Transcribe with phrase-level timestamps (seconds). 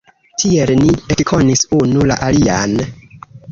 [0.43, 2.77] Tiel ni ekkonis unu la alian.